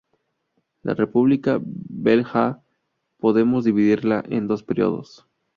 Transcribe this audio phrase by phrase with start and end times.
[0.81, 2.59] La República Velha
[3.19, 5.27] podemos dividirla en dos períodos.